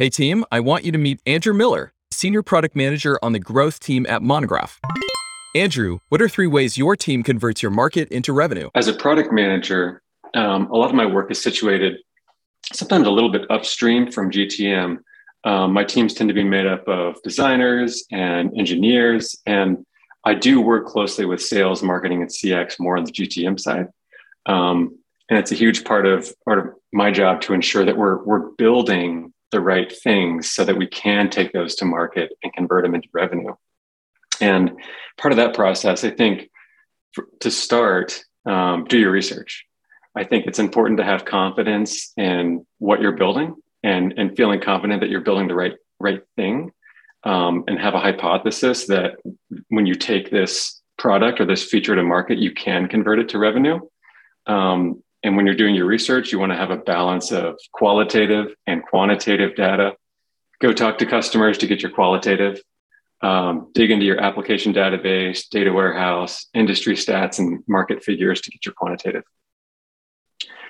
[0.00, 3.80] Hey team, I want you to meet Andrew Miller, Senior Product Manager on the growth
[3.80, 4.80] team at Monograph.
[5.54, 8.70] Andrew, what are three ways your team converts your market into revenue?
[8.74, 10.00] As a product manager,
[10.32, 11.98] um, a lot of my work is situated
[12.72, 15.00] sometimes a little bit upstream from GTM.
[15.44, 19.84] Um, my teams tend to be made up of designers and engineers, and
[20.24, 23.88] I do work closely with sales, marketing, and CX more on the GTM side.
[24.46, 24.98] Um,
[25.28, 28.48] and it's a huge part of part of my job to ensure that we're we're
[28.56, 32.94] building the right things so that we can take those to market and convert them
[32.94, 33.54] into revenue.
[34.40, 34.72] And
[35.18, 36.50] part of that process, I think,
[37.12, 39.66] for, to start, um, do your research.
[40.16, 45.00] I think it's important to have confidence in what you're building and, and feeling confident
[45.00, 46.72] that you're building the right right thing
[47.24, 49.16] um, and have a hypothesis that
[49.68, 53.38] when you take this product or this feature to market, you can convert it to
[53.38, 53.78] revenue.
[54.46, 58.54] Um, and when you're doing your research, you want to have a balance of qualitative
[58.66, 59.94] and quantitative data.
[60.60, 62.60] Go talk to customers to get your qualitative.
[63.22, 68.64] Um, dig into your application database, data warehouse, industry stats, and market figures to get
[68.64, 69.24] your quantitative.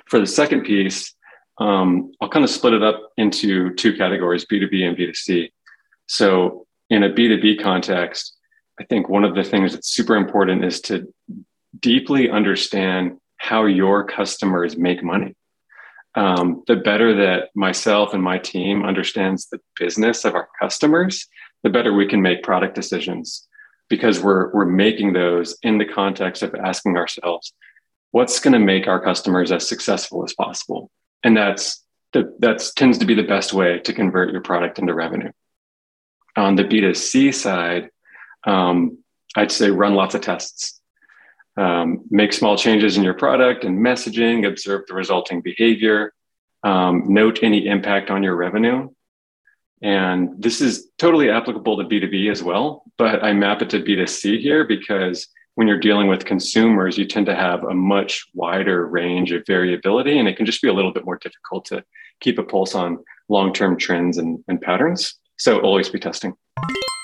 [0.07, 1.15] For the second piece,
[1.59, 5.51] um, I'll kind of split it up into two categories B2B and B2C.
[6.07, 8.37] So, in a B2B context,
[8.81, 11.15] I think one of the things that's super important is to
[11.79, 15.35] deeply understand how your customers make money.
[16.15, 21.27] Um, the better that myself and my team understands the business of our customers,
[21.63, 23.49] the better we can make product decisions
[23.89, 27.55] because we're we're making those in the context of asking ourselves,
[28.11, 30.91] what's going to make our customers as successful as possible,
[31.25, 34.93] and that's the, that's tends to be the best way to convert your product into
[34.95, 35.33] revenue.
[36.37, 37.89] On the B2C side,
[38.45, 38.99] um,
[39.35, 40.80] I'd say run lots of tests
[41.57, 46.13] um, make small changes in your product and messaging, observe the resulting behavior,
[46.63, 48.89] um, note any impact on your revenue.
[49.83, 54.41] And this is totally applicable to B2B as well, but I map it to B2C
[54.41, 59.33] here because when you're dealing with consumers, you tend to have a much wider range
[59.33, 61.85] of variability, and it can just be a little bit more difficult to
[62.21, 65.15] keep a pulse on long term trends and, and patterns.
[65.39, 66.35] So always be testing.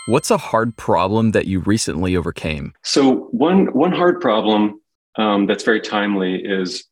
[0.07, 2.75] What's a hard problem that you recently overcame?
[2.85, 4.81] So one one hard problem
[5.17, 6.85] um, that's very timely is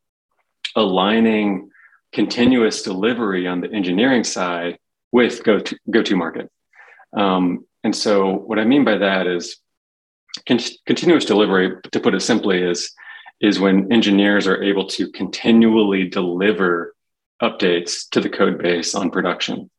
[0.74, 1.70] aligning
[2.12, 4.78] continuous delivery on the engineering side
[5.12, 6.50] with go to go to market.
[7.16, 9.58] Um, and so what I mean by that is
[10.48, 12.90] con- continuous delivery, to put it simply, is
[13.40, 16.94] is when engineers are able to continually deliver
[17.40, 19.70] updates to the code base on production.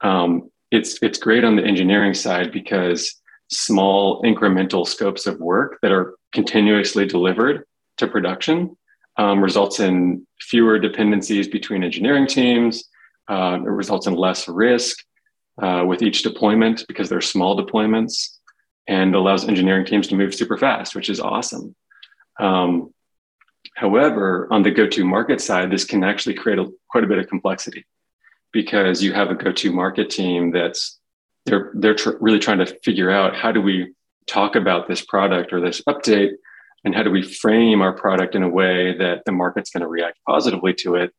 [0.00, 5.92] Um, it's it's great on the engineering side because small incremental scopes of work that
[5.92, 7.64] are continuously delivered
[7.98, 8.76] to production
[9.16, 12.84] um, results in fewer dependencies between engineering teams.
[13.28, 14.98] Uh, it results in less risk
[15.62, 18.38] uh, with each deployment because they're small deployments
[18.88, 21.74] and allows engineering teams to move super fast, which is awesome.
[22.40, 22.92] Um,
[23.76, 27.18] however, on the go to market side, this can actually create a, quite a bit
[27.18, 27.86] of complexity
[28.54, 30.98] because you have a go-to market team that's
[31.44, 33.92] they're they're tr- really trying to figure out how do we
[34.26, 36.30] talk about this product or this update
[36.84, 39.88] and how do we frame our product in a way that the market's going to
[39.88, 41.12] react positively to it.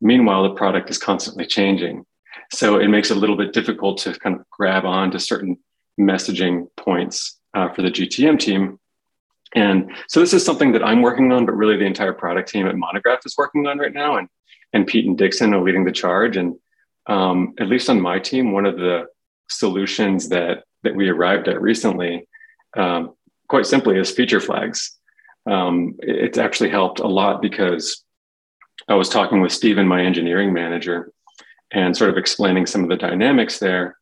[0.00, 2.04] Meanwhile the product is constantly changing.
[2.52, 5.58] So it makes it a little bit difficult to kind of grab on to certain
[6.00, 8.80] messaging points uh, for the gtm team.
[9.54, 12.66] And so this is something that i'm working on but really the entire product team
[12.66, 14.16] at monograph is working on right now.
[14.16, 14.28] And
[14.72, 16.36] and pete and dixon are leading the charge.
[16.36, 16.56] And
[17.08, 19.06] um, at least on my team, one of the
[19.48, 22.28] solutions that that we arrived at recently,
[22.76, 23.14] um,
[23.48, 24.96] quite simply, is feature flags.
[25.46, 28.04] Um, it's actually helped a lot because
[28.86, 31.10] I was talking with Stephen, my engineering manager,
[31.72, 33.98] and sort of explaining some of the dynamics there,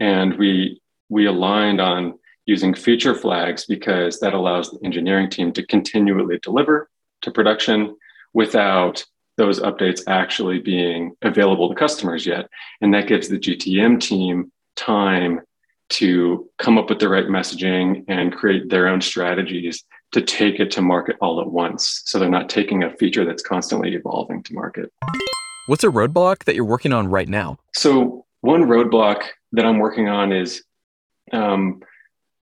[0.00, 5.64] and we we aligned on using feature flags because that allows the engineering team to
[5.66, 6.90] continually deliver
[7.22, 7.96] to production
[8.32, 9.04] without
[9.38, 12.50] those updates actually being available to customers yet.
[12.82, 15.40] And that gives the GTM team time
[15.90, 20.70] to come up with the right messaging and create their own strategies to take it
[20.72, 22.02] to market all at once.
[22.04, 24.92] So they're not taking a feature that's constantly evolving to market.
[25.66, 27.58] What's a roadblock that you're working on right now?
[27.74, 30.62] So, one roadblock that I'm working on is
[31.32, 31.82] um,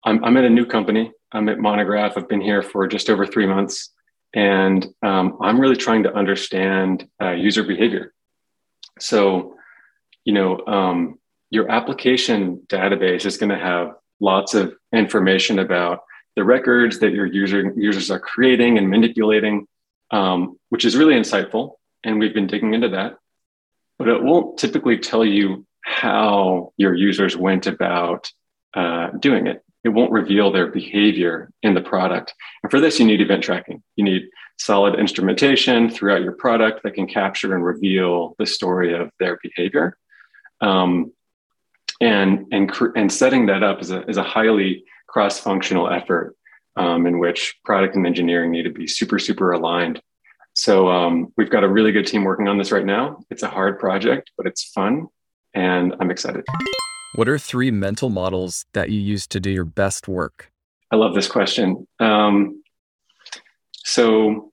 [0.05, 1.13] I'm, I'm at a new company.
[1.33, 2.17] I'm at Monograph.
[2.17, 3.91] I've been here for just over three months.
[4.35, 8.13] And um, I'm really trying to understand uh, user behavior.
[8.99, 9.55] So,
[10.25, 11.19] you know, um,
[11.51, 16.01] your application database is going to have lots of information about
[16.35, 19.69] the records that your user, users are creating and manipulating,
[20.11, 21.75] um, which is really insightful.
[22.03, 23.19] And we've been digging into that.
[23.99, 28.33] But it won't typically tell you how your users went about
[28.75, 29.63] uh, doing it.
[29.85, 32.35] It won't reveal their behavior in the product.
[32.63, 33.83] And for this, you need event tracking.
[33.97, 34.29] You need
[34.59, 39.97] solid instrumentation throughout your product that can capture and reveal the story of their behavior.
[40.61, 41.13] Um,
[42.01, 46.35] and and and setting that up is a, is a highly cross-functional effort
[46.77, 50.01] um, in which product and engineering need to be super super aligned
[50.55, 53.49] so um, we've got a really good team working on this right now it's a
[53.49, 55.07] hard project but it's fun
[55.55, 56.45] and i'm excited
[57.15, 60.51] what are three mental models that you use to do your best work
[60.91, 62.63] i love this question um,
[63.73, 64.53] so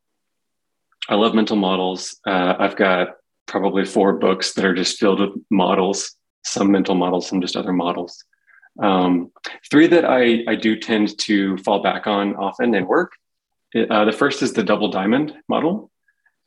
[1.10, 3.10] i love mental models uh, i've got
[3.48, 7.74] probably four books that are just filled with models some mental models, some just other
[7.74, 8.24] models.
[8.81, 9.31] Um,
[9.69, 13.13] three that I, I do tend to fall back on often in work.
[13.75, 15.92] Uh, the first is the double diamond model.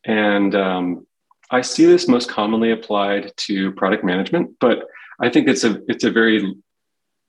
[0.04, 1.06] And um,
[1.50, 4.86] I see this most commonly applied to product management, but
[5.20, 6.54] I think it's a, it's a very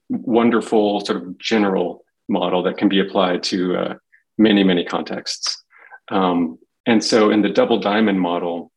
[0.09, 3.95] wonderful sort of general model that can be applied to uh,
[4.37, 5.63] many, many contexts.
[6.09, 8.71] Um, and so in the double diamond model,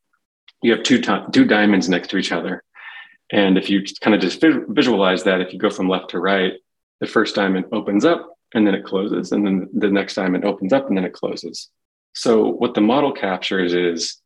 [0.62, 1.00] you have two,
[1.32, 2.62] two diamonds next to each other.
[3.30, 6.54] And if you kind of just visualize that, if you go from left to right,
[7.00, 9.32] the first diamond opens up and then it closes.
[9.32, 11.68] And then the next diamond opens up and then it closes.
[12.14, 14.16] So, what the model captures is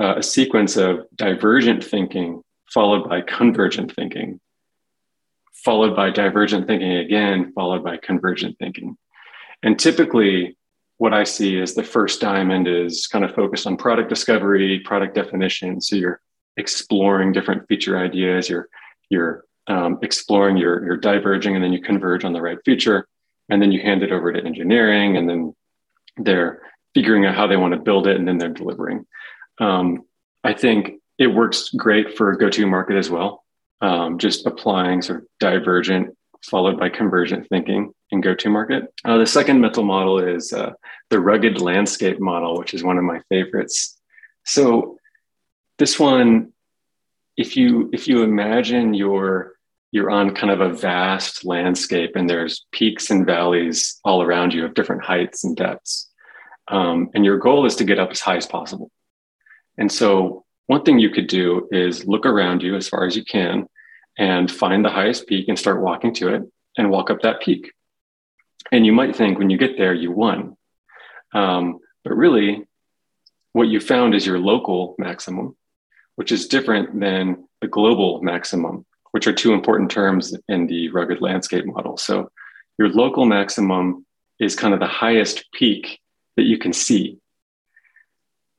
[0.00, 2.42] uh, a sequence of divergent thinking
[2.72, 4.40] followed by convergent thinking,
[5.52, 8.96] followed by divergent thinking again, followed by convergent thinking.
[9.62, 10.56] And typically,
[10.98, 15.14] what I see is the first diamond is kind of focused on product discovery, product
[15.14, 15.80] definition.
[15.80, 16.20] So, you're
[16.56, 18.48] exploring different feature ideas.
[18.48, 18.68] You're
[19.10, 23.06] you're um, exploring, you're you're diverging, and then you converge on the right feature,
[23.48, 25.54] and then you hand it over to engineering, and then
[26.16, 26.62] they're
[26.94, 29.06] figuring out how they want to build it, and then they're delivering.
[29.58, 30.04] Um,
[30.44, 33.44] I think it works great for go-to-market as well.
[33.80, 38.92] Um, just applying sort of divergent followed by convergent thinking in go-to-market.
[39.04, 40.72] Uh, the second mental model is uh,
[41.10, 43.98] the rugged landscape model, which is one of my favorites.
[44.44, 44.98] So
[45.78, 46.52] this one,
[47.36, 49.54] if you if you imagine you're
[49.92, 54.64] you're on kind of a vast landscape and there's peaks and valleys all around you
[54.64, 56.10] of different heights and depths.
[56.68, 58.90] Um, and your goal is to get up as high as possible.
[59.78, 63.24] And so one thing you could do is look around you as far as you
[63.24, 63.66] can
[64.18, 66.42] and find the highest peak and start walking to it
[66.76, 67.72] and walk up that peak.
[68.72, 70.56] And you might think when you get there, you won.
[71.34, 72.64] Um, but really,
[73.52, 75.56] what you found is your local maximum
[76.16, 81.20] which is different than the global maximum, which are two important terms in the rugged
[81.20, 81.96] landscape model.
[81.96, 82.30] So
[82.78, 84.04] your local maximum
[84.40, 86.00] is kind of the highest peak
[86.36, 87.18] that you can see.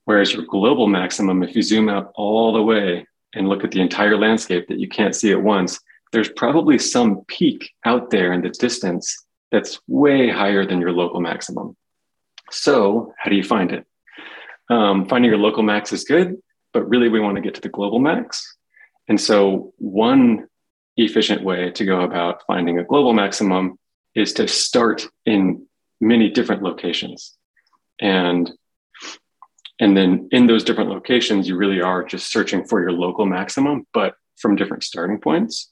[0.08, 3.82] Whereas your global maximum, if you zoom out all the way and look at the
[3.82, 5.80] entire landscape that you can't see at once,
[6.14, 11.20] there's probably some peak out there in the distance that's way higher than your local
[11.20, 11.76] maximum.
[12.52, 13.86] So, how do you find it?
[14.70, 16.38] Um, finding your local max is good
[16.78, 18.56] but really we want to get to the global max.
[19.08, 20.48] And so, one
[20.96, 23.80] efficient way to go about finding a global maximum
[24.14, 25.66] is to start in
[26.00, 27.36] many different locations.
[28.00, 28.52] And
[29.80, 33.86] and then in those different locations, you really are just searching for your local maximum,
[33.94, 35.72] but from different starting points.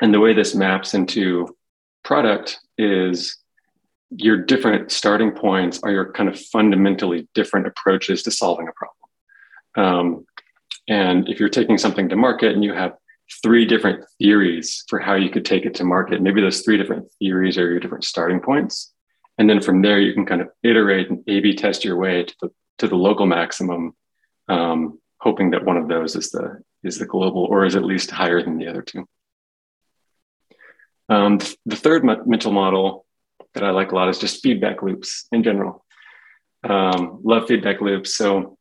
[0.00, 1.56] And the way this maps into
[2.04, 3.36] product is
[4.10, 8.96] your different starting points are your kind of fundamentally different approaches to solving a problem.
[9.76, 10.26] Um,
[10.88, 12.94] and if you're taking something to market and you have
[13.42, 17.12] three different theories for how you could take it to market, maybe those three different
[17.18, 18.94] theories are your different starting points.
[19.36, 22.24] And then from there, you can kind of iterate and A B test your way
[22.24, 23.94] to the, to the local maximum,
[24.48, 28.10] um, hoping that one of those is the, is the global or is at least
[28.10, 29.06] higher than the other two.
[31.08, 33.06] Um, the third mental model
[33.54, 35.84] that I like a lot is just feedback loops in general.
[36.64, 38.14] Um, love feedback loops.
[38.14, 38.58] So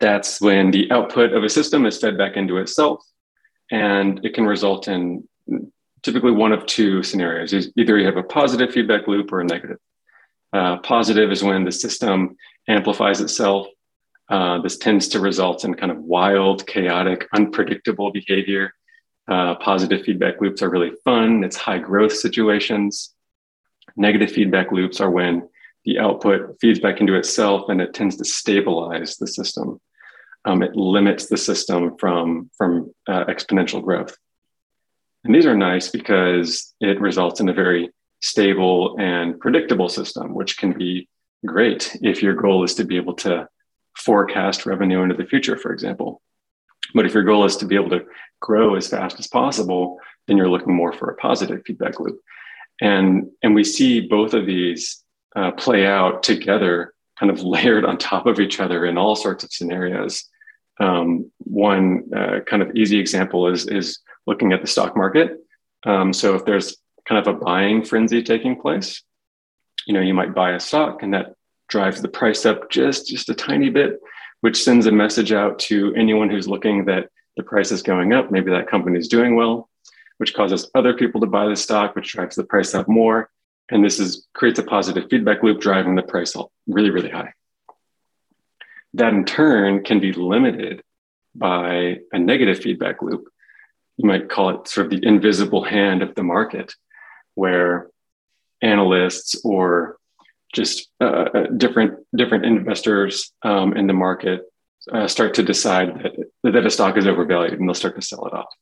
[0.00, 3.04] that's when the output of a system is fed back into itself.
[3.70, 5.28] And it can result in
[6.02, 7.52] typically one of two scenarios.
[7.76, 9.78] Either you have a positive feedback loop or a negative.
[10.52, 12.36] Uh, positive is when the system
[12.68, 13.66] amplifies itself.
[14.28, 18.72] Uh, this tends to result in kind of wild, chaotic, unpredictable behavior.
[19.28, 21.44] Uh, positive feedback loops are really fun.
[21.44, 23.14] It's high growth situations.
[23.96, 25.48] Negative feedback loops are when
[25.84, 29.80] the output feeds back into itself and it tends to stabilize the system.
[30.44, 34.16] Um, it limits the system from, from uh, exponential growth.
[35.24, 37.90] And these are nice because it results in a very
[38.20, 41.08] stable and predictable system, which can be
[41.44, 43.48] great if your goal is to be able to
[43.96, 46.22] forecast revenue into the future, for example.
[46.94, 48.04] But if your goal is to be able to
[48.40, 52.20] grow as fast as possible, then you're looking more for a positive feedback loop.
[52.80, 55.02] And, and we see both of these
[55.36, 59.44] uh, play out together, kind of layered on top of each other in all sorts
[59.44, 60.24] of scenarios.
[60.80, 65.38] Um, one uh, kind of easy example is, is looking at the stock market.
[65.84, 69.02] Um, so if there's kind of a buying frenzy taking place,
[69.86, 71.34] you know, you might buy a stock and that
[71.68, 74.00] drives the price up just, just a tiny bit,
[74.40, 78.30] which sends a message out to anyone who's looking that the price is going up.
[78.30, 79.68] Maybe that company is doing well,
[80.18, 83.30] which causes other people to buy the stock, which drives the price up more.
[83.70, 87.32] And this is creates a positive feedback loop, driving the price up really, really high.
[88.94, 90.82] That in turn can be limited
[91.34, 93.28] by a negative feedback loop.
[93.96, 96.74] You might call it sort of the invisible hand of the market,
[97.34, 97.88] where
[98.62, 99.98] analysts or
[100.54, 101.04] just uh,
[101.34, 104.42] uh, different different investors um, in the market
[104.92, 106.02] uh, start to decide
[106.42, 108.52] that, that a stock is overvalued and they'll start to sell it off.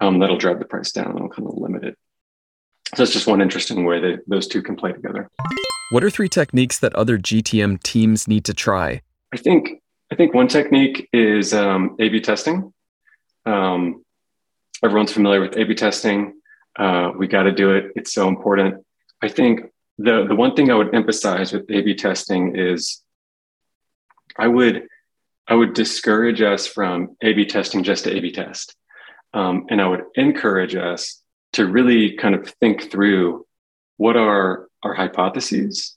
[0.00, 1.98] Um, that'll drive the price down and it'll kind of limit it.
[2.94, 5.28] So it's just one interesting way that those two can play together.
[5.92, 9.02] What are three techniques that other GTM teams need to try?
[9.32, 12.72] I think I think one technique is um, A/B testing.
[13.46, 14.04] Um,
[14.84, 16.34] everyone's familiar with A/B testing.
[16.78, 17.92] Uh, we got to do it.
[17.96, 18.84] It's so important.
[19.22, 19.60] I think
[19.98, 23.02] the the one thing I would emphasize with A/B testing is
[24.36, 24.88] I would
[25.46, 28.74] I would discourage us from A/B testing just to A/B test,
[29.32, 33.46] um, and I would encourage us to really kind of think through
[33.96, 35.96] what are our hypotheses,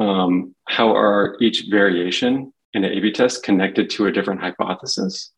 [0.00, 5.30] um, how are each variation in an A/B test connected to a different hypothesis,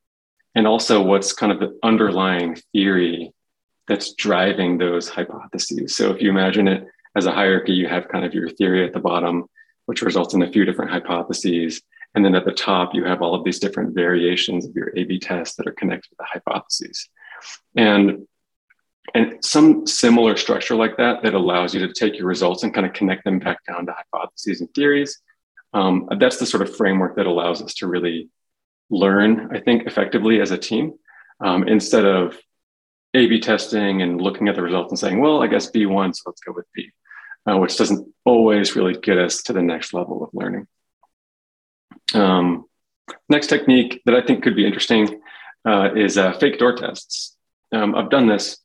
[0.54, 3.32] and also what's kind of the underlying theory
[3.88, 5.94] that's driving those hypotheses.
[5.94, 8.92] So if you imagine it as a hierarchy, you have kind of your theory at
[8.92, 9.46] the bottom,
[9.87, 11.82] which results in a few different hypotheses.
[12.14, 15.04] And then at the top, you have all of these different variations of your A
[15.04, 17.08] B tests that are connected to the hypotheses.
[17.75, 18.26] And,
[19.14, 22.87] and some similar structure like that that allows you to take your results and kind
[22.87, 25.20] of connect them back down to hypotheses and theories.
[25.73, 28.28] Um, that's the sort of framework that allows us to really
[28.90, 30.94] learn, I think, effectively as a team
[31.40, 32.38] um, instead of
[33.14, 36.23] a B testing and looking at the results and saying, well, I guess B1, so
[36.26, 36.90] let's go with B,
[37.46, 40.66] uh, which doesn't always really get us to the next level of learning.
[42.14, 42.64] Um,
[43.28, 45.20] next technique that I think could be interesting
[45.66, 47.36] uh, is uh, fake door tests.
[47.72, 48.58] Um, I've done this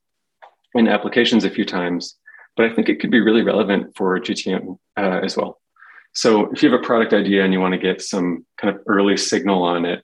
[0.73, 2.17] in applications a few times,
[2.55, 5.59] but I think it could be really relevant for GTM uh, as well.
[6.13, 8.81] So if you have a product idea and you want to get some kind of
[8.87, 10.03] early signal on it,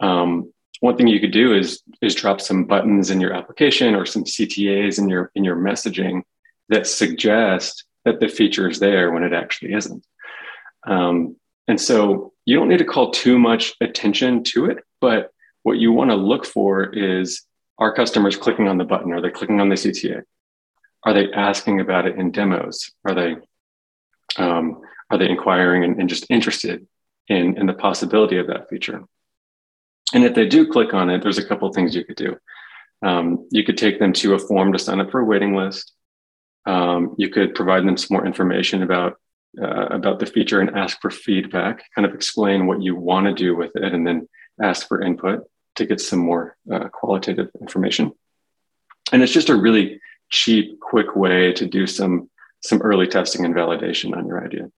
[0.00, 4.04] um, one thing you could do is is drop some buttons in your application or
[4.04, 6.22] some CTAs in your in your messaging
[6.68, 10.04] that suggest that the feature is there when it actually isn't.
[10.86, 15.30] Um, and so you don't need to call too much attention to it, but
[15.62, 17.42] what you want to look for is
[17.78, 19.12] are customers clicking on the button?
[19.12, 20.22] Are they clicking on the CTA?
[21.04, 22.92] Are they asking about it in demos?
[23.04, 23.36] Are they
[24.36, 24.80] um,
[25.10, 26.86] are they inquiring and, and just interested
[27.28, 29.02] in, in the possibility of that feature?
[30.12, 32.36] And if they do click on it, there's a couple things you could do.
[33.02, 35.92] Um, you could take them to a form to sign up for a waiting list.
[36.66, 39.18] Um, you could provide them some more information about
[39.60, 41.84] uh, about the feature and ask for feedback.
[41.94, 44.28] Kind of explain what you want to do with it, and then
[44.62, 45.44] ask for input
[45.76, 48.12] to get some more uh, qualitative information.
[49.12, 52.30] And it's just a really cheap, quick way to do some
[52.62, 54.70] some early testing and validation on your idea.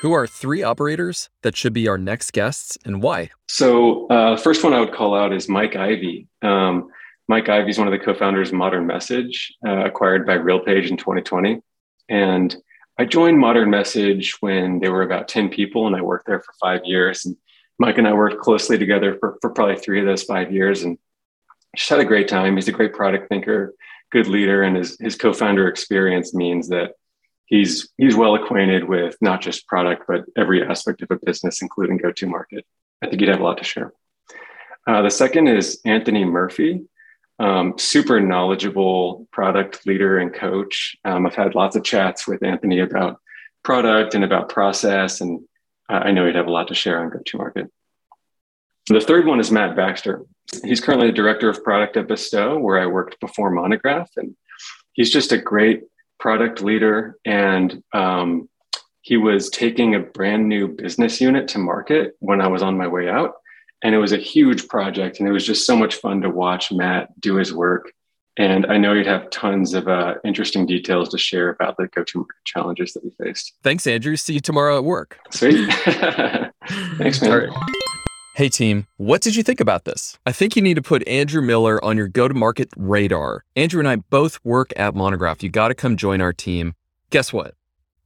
[0.00, 3.30] Who are three operators that should be our next guests and why?
[3.48, 6.26] So, uh, first one I would call out is Mike Ivey.
[6.42, 6.88] Um,
[7.30, 10.96] Mike Ivey is one of the co-founders of Modern Message, uh, acquired by RealPage in
[10.96, 11.60] 2020.
[12.08, 12.56] And
[12.98, 16.52] I joined Modern Message when there were about 10 people, and I worked there for
[16.60, 17.24] five years.
[17.24, 17.36] And
[17.78, 20.98] Mike and I worked closely together for, for probably three of those five years, and
[21.76, 22.56] just had a great time.
[22.56, 23.74] He's a great product thinker,
[24.10, 26.94] good leader, and his his co-founder experience means that
[27.46, 31.96] he's he's well acquainted with not just product but every aspect of a business including
[31.96, 32.64] go to market
[33.02, 33.92] i think he'd have a lot to share
[34.86, 36.80] uh, the second is anthony murphy
[37.40, 42.80] um, super knowledgeable product leader and coach um, i've had lots of chats with anthony
[42.80, 43.20] about
[43.62, 45.40] product and about process and
[45.88, 47.70] i know he'd have a lot to share on go to market
[48.88, 50.22] the third one is matt baxter
[50.64, 54.36] he's currently the director of product at bestow where i worked before monograph and
[54.92, 55.84] he's just a great
[56.20, 58.48] product leader, and um,
[59.00, 62.86] he was taking a brand new business unit to market when I was on my
[62.86, 63.34] way out.
[63.82, 66.70] And it was a huge project, and it was just so much fun to watch
[66.70, 67.92] Matt do his work.
[68.36, 72.04] And I know you'd have tons of uh, interesting details to share about the go
[72.04, 73.54] to market challenges that we faced.
[73.62, 74.16] Thanks, Andrew.
[74.16, 75.18] See you tomorrow at work.
[75.30, 75.70] Sweet.
[76.98, 77.50] Thanks, man.
[78.36, 80.18] Hey team, what did you think about this?
[80.24, 83.44] I think you need to put Andrew Miller on your go to market radar.
[83.56, 85.42] Andrew and I both work at Monograph.
[85.42, 86.74] You got to come join our team.
[87.10, 87.54] Guess what?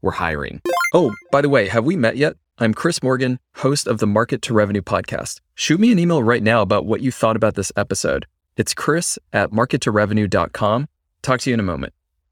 [0.03, 0.61] We're hiring.
[0.93, 2.37] Oh, by the way, have we met yet?
[2.57, 5.41] I'm Chris Morgan, host of the Market to Revenue podcast.
[5.57, 8.27] Shoot me an email right now about what you thought about this episode.
[8.57, 10.87] It's chris at markettorevenue.com.
[11.23, 11.95] Talk to you in a moment.